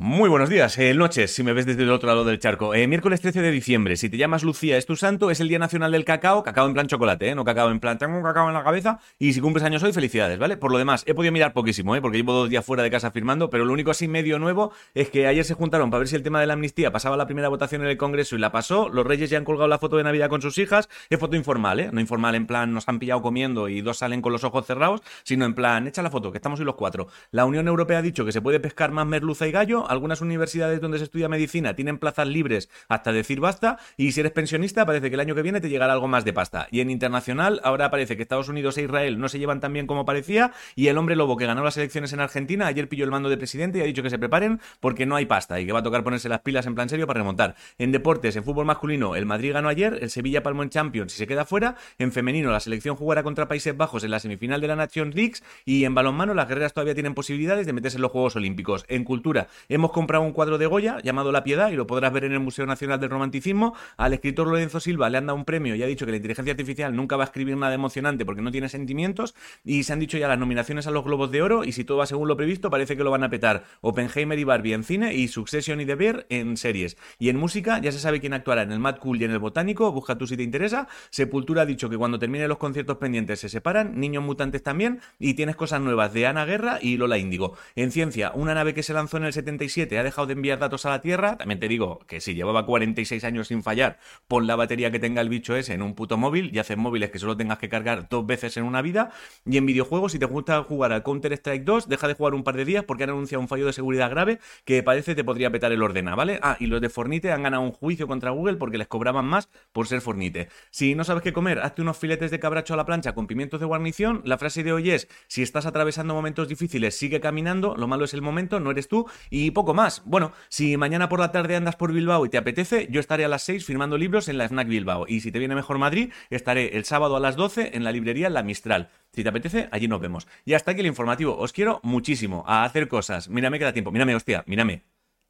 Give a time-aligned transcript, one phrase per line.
[0.00, 2.72] Muy buenos días, eh, noches, si me ves desde el otro lado del charco.
[2.72, 5.58] Eh, miércoles 13 de diciembre, si te llamas Lucía es tu santo, es el Día
[5.58, 7.34] Nacional del Cacao, cacao en plan chocolate, ¿eh?
[7.34, 9.92] no cacao en plan, tengo un cacao en la cabeza, y si cumples años hoy,
[9.92, 10.56] felicidades, ¿vale?
[10.56, 12.00] Por lo demás, he podido mirar poquísimo, ¿eh?
[12.00, 15.10] porque llevo dos días fuera de casa firmando, pero lo único así medio nuevo es
[15.10, 17.48] que ayer se juntaron para ver si el tema de la amnistía pasaba la primera
[17.48, 20.04] votación en el Congreso y la pasó, los reyes ya han colgado la foto de
[20.04, 21.90] Navidad con sus hijas, es foto informal, ¿eh?
[21.92, 25.02] No informal en plan, nos han pillado comiendo y dos salen con los ojos cerrados,
[25.24, 27.08] sino en plan, echa la foto, que estamos hoy los cuatro.
[27.32, 30.80] La Unión Europea ha dicho que se puede pescar más merluza y gallo, algunas universidades
[30.80, 35.08] donde se estudia medicina tienen plazas libres hasta decir basta, y si eres pensionista parece
[35.08, 36.68] que el año que viene te llegará algo más de pasta.
[36.70, 39.86] Y en internacional ahora parece que Estados Unidos e Israel no se llevan tan bien
[39.86, 43.10] como parecía, y el hombre lobo que ganó las elecciones en Argentina ayer pilló el
[43.10, 45.72] mando de presidente y ha dicho que se preparen porque no hay pasta y que
[45.72, 47.56] va a tocar ponerse las pilas en plan serio para remontar.
[47.78, 51.16] En deportes, en fútbol masculino, el Madrid ganó ayer, el Sevilla palmó en Champions y
[51.16, 54.68] se queda fuera, en femenino la selección jugará contra Países Bajos en la semifinal de
[54.68, 58.12] la Nations League y en balonmano las guerreras todavía tienen posibilidades de meterse en los
[58.12, 58.84] Juegos Olímpicos.
[58.88, 62.24] En cultura, hemos comprado un cuadro de Goya llamado La Piedad y lo podrás ver
[62.24, 63.74] en el Museo Nacional del Romanticismo.
[63.96, 66.50] Al escritor Lorenzo Silva le han dado un premio y ha dicho que la inteligencia
[66.50, 70.18] artificial nunca va a escribir nada emocionante porque no tiene sentimientos y se han dicho
[70.18, 72.70] ya las nominaciones a los Globos de Oro y si todo va según lo previsto
[72.70, 75.94] parece que lo van a petar Oppenheimer y Barbie en cine y Succession y The
[75.94, 76.96] Bear en series.
[77.20, 79.38] Y en música ya se sabe quién actuará en el Mad Cool y en el
[79.38, 80.88] Botánico, busca tú si te interesa.
[81.10, 85.34] Sepultura ha dicho que cuando termine los conciertos pendientes se separan, Niños Mutantes también y
[85.34, 87.56] tienes cosas nuevas de Ana Guerra y Lola Índigo.
[87.76, 89.32] En ciencia, una nave que se lanzó en el
[89.68, 92.66] 77 ha dejado de enviar datos a la Tierra, también te digo que si llevaba
[92.66, 96.16] 46 años sin fallar, pon la batería que tenga el bicho ese en un puto
[96.16, 99.10] móvil y hacen móviles que solo tengas que cargar dos veces en una vida.
[99.44, 102.44] Y en videojuegos, si te gusta jugar al Counter Strike 2, deja de jugar un
[102.44, 105.50] par de días porque han anunciado un fallo de seguridad grave que parece te podría
[105.50, 106.38] petar el ordena, ¿vale?
[106.42, 109.48] Ah, y los de Fornite han ganado un juicio contra Google porque les cobraban más
[109.72, 110.48] por ser Fornite.
[110.70, 113.60] Si no sabes qué comer, hazte unos filetes de cabracho a la plancha con pimientos
[113.60, 114.22] de guarnición.
[114.24, 118.14] La frase de hoy es, si estás atravesando momentos difíciles, sigue caminando, lo malo es
[118.14, 119.06] el momento, no eres tú,
[119.48, 120.02] y poco más.
[120.04, 123.28] Bueno, si mañana por la tarde andas por Bilbao y te apetece, yo estaré a
[123.28, 125.06] las 6 firmando libros en la Snack Bilbao.
[125.08, 128.30] Y si te viene mejor Madrid, estaré el sábado a las 12 en la librería
[128.30, 128.90] La Mistral.
[129.12, 130.28] Si te apetece, allí nos vemos.
[130.44, 131.36] Y hasta aquí el informativo.
[131.36, 133.28] Os quiero muchísimo a hacer cosas.
[133.28, 133.90] Mírame que da tiempo.
[133.90, 134.84] Mírame, hostia, mírame.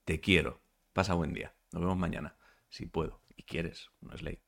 [0.04, 0.60] Te quiero.
[0.92, 1.54] Pasa buen día.
[1.72, 2.36] Nos vemos mañana.
[2.68, 3.22] Si puedo.
[3.36, 3.90] Y quieres.
[4.00, 4.47] No es ley.